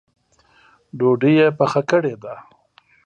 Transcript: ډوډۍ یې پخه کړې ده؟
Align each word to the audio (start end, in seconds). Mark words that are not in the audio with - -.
ډوډۍ 0.97 1.33
یې 1.39 1.47
پخه 1.57 1.81
کړې 1.89 2.13
ده؟ 2.23 2.35